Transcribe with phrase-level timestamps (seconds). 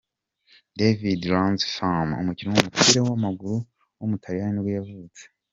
[0.77, 3.57] Davide Lanzafame, umukinnyi w’umupira w’amaguru
[3.99, 5.23] w’umutaliyani nibwo yavutse.